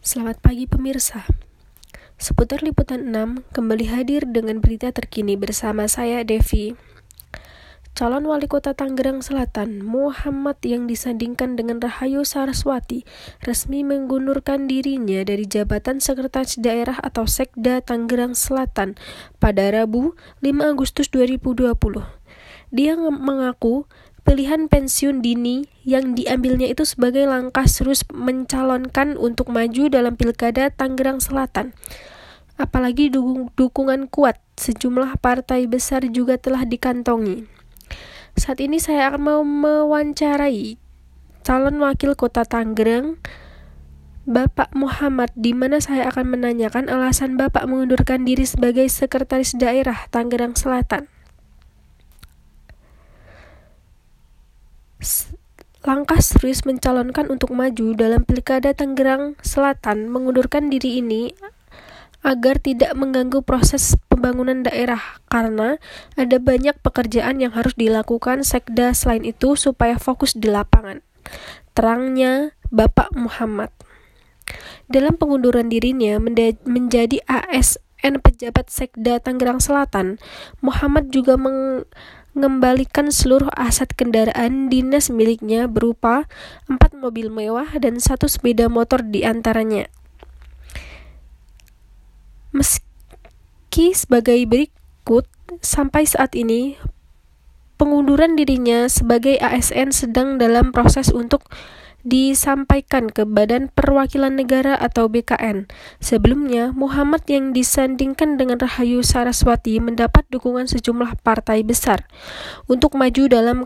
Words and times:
Selamat 0.00 0.40
pagi 0.40 0.64
pemirsa. 0.64 1.28
Seputar 2.16 2.64
liputan 2.64 3.12
6 3.12 3.44
kembali 3.52 3.92
hadir 3.92 4.24
dengan 4.24 4.64
berita 4.64 4.88
terkini 4.96 5.36
bersama 5.36 5.84
saya 5.92 6.24
Devi. 6.24 6.72
Calon 7.92 8.24
wali 8.24 8.48
kota 8.48 8.72
Tangerang 8.72 9.20
Selatan, 9.20 9.84
Muhammad 9.84 10.56
yang 10.64 10.88
disandingkan 10.88 11.52
dengan 11.52 11.84
Rahayu 11.84 12.24
Saraswati, 12.24 13.04
resmi 13.44 13.84
mengundurkan 13.84 14.64
dirinya 14.64 15.20
dari 15.20 15.44
jabatan 15.44 16.00
Sekretaris 16.00 16.56
Daerah 16.56 16.96
atau 17.04 17.28
Sekda 17.28 17.84
Tangerang 17.84 18.32
Selatan 18.32 18.96
pada 19.36 19.68
Rabu 19.68 20.16
5 20.40 20.48
Agustus 20.64 21.12
2020. 21.12 21.76
Dia 22.72 22.96
mengaku 22.96 23.84
Pilihan 24.30 24.70
pensiun 24.70 25.26
dini 25.26 25.66
yang 25.82 26.14
diambilnya 26.14 26.70
itu 26.70 26.86
sebagai 26.86 27.26
langkah 27.26 27.66
serius 27.66 28.06
mencalonkan 28.14 29.18
untuk 29.18 29.50
maju 29.50 29.90
dalam 29.90 30.14
Pilkada 30.14 30.70
Tangerang 30.70 31.18
Selatan. 31.18 31.74
Apalagi 32.54 33.10
dukung 33.10 33.50
dukungan 33.58 34.06
kuat 34.06 34.38
sejumlah 34.54 35.18
partai 35.18 35.66
besar 35.66 36.06
juga 36.06 36.38
telah 36.38 36.62
dikantongi. 36.62 37.50
Saat 38.38 38.62
ini 38.62 38.78
saya 38.78 39.10
akan 39.10 39.18
mau 39.18 39.42
mewawancarai 39.42 40.78
calon 41.42 41.82
wakil 41.82 42.14
kota 42.14 42.46
Tangerang 42.46 43.18
Bapak 44.30 44.70
Muhammad 44.78 45.34
di 45.34 45.58
mana 45.58 45.82
saya 45.82 46.06
akan 46.06 46.38
menanyakan 46.38 46.86
alasan 46.86 47.34
Bapak 47.34 47.66
mengundurkan 47.66 48.22
diri 48.22 48.46
sebagai 48.46 48.86
sekretaris 48.86 49.58
daerah 49.58 50.06
Tangerang 50.14 50.54
Selatan. 50.54 51.10
Langkah 55.90 56.22
serius 56.22 56.62
mencalonkan 56.62 57.26
untuk 57.34 57.50
maju 57.50 57.98
dalam 57.98 58.22
Pilkada 58.22 58.70
Tangerang 58.70 59.34
Selatan 59.42 60.06
mengundurkan 60.06 60.70
diri 60.70 61.02
ini 61.02 61.34
agar 62.22 62.62
tidak 62.62 62.94
mengganggu 62.94 63.42
proses 63.42 63.98
pembangunan 64.06 64.62
daerah 64.62 65.02
karena 65.26 65.82
ada 66.14 66.38
banyak 66.38 66.78
pekerjaan 66.78 67.42
yang 67.42 67.50
harus 67.58 67.74
dilakukan 67.74 68.46
Sekda 68.46 68.94
selain 68.94 69.26
itu 69.26 69.58
supaya 69.58 69.98
fokus 69.98 70.38
di 70.38 70.46
lapangan. 70.46 71.02
Terangnya 71.74 72.54
Bapak 72.70 73.10
Muhammad. 73.18 73.74
Dalam 74.86 75.18
pengunduran 75.18 75.66
dirinya 75.74 76.22
menjadi 76.70 77.18
ASN 77.26 78.22
pejabat 78.22 78.70
Sekda 78.70 79.18
Tangerang 79.18 79.58
Selatan, 79.58 80.22
Muhammad 80.62 81.10
juga 81.10 81.34
meng 81.34 81.82
mengembalikan 82.40 83.12
seluruh 83.12 83.52
aset 83.52 83.92
kendaraan 83.92 84.72
dinas 84.72 85.12
miliknya 85.12 85.68
berupa 85.68 86.24
empat 86.72 86.96
mobil 86.96 87.28
mewah 87.28 87.68
dan 87.76 88.00
satu 88.00 88.24
sepeda 88.24 88.72
motor 88.72 89.04
di 89.04 89.28
antaranya. 89.28 89.92
Meski 92.56 93.92
sebagai 93.92 94.40
berikut, 94.48 95.28
sampai 95.60 96.08
saat 96.08 96.32
ini 96.32 96.80
pengunduran 97.76 98.40
dirinya 98.40 98.88
sebagai 98.88 99.36
ASN 99.36 99.92
sedang 99.92 100.40
dalam 100.40 100.72
proses 100.72 101.12
untuk 101.12 101.44
disampaikan 102.02 103.12
ke 103.12 103.28
Badan 103.28 103.68
Perwakilan 103.72 104.36
Negara 104.36 104.76
atau 104.76 105.08
BKN. 105.08 105.68
Sebelumnya, 106.00 106.72
Muhammad 106.72 107.24
yang 107.28 107.52
disandingkan 107.52 108.40
dengan 108.40 108.60
Rahayu 108.60 109.04
Saraswati 109.04 109.76
mendapat 109.78 110.24
dukungan 110.32 110.68
sejumlah 110.68 111.20
partai 111.20 111.60
besar 111.64 112.08
untuk 112.66 112.96
maju 112.96 113.24
dalam 113.28 113.58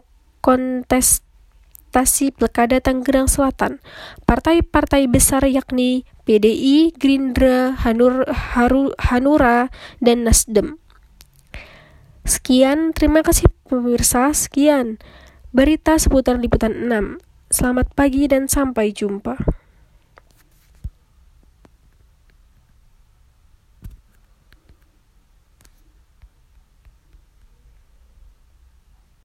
kontestasi 0.42 2.34
Pilkada 2.34 2.82
Tangerang 2.82 3.30
Selatan. 3.30 3.78
Partai-partai 4.26 5.06
besar 5.06 5.46
yakni 5.46 6.04
PDI, 6.24 6.92
Gerindra, 6.96 7.76
Hanur, 7.84 8.26
Haru, 8.28 8.92
Hanura, 8.98 9.68
dan 10.00 10.24
Nasdem. 10.24 10.80
Sekian, 12.24 12.96
terima 12.96 13.20
kasih 13.20 13.52
pemirsa. 13.68 14.32
Sekian 14.32 14.96
berita 15.52 15.94
seputar 16.00 16.40
liputan 16.40 16.88
6. 16.88 17.33
Selamat 17.54 17.86
pagi 17.94 18.26
dan 18.26 18.50
sampai 18.50 18.90
jumpa. 18.90 19.38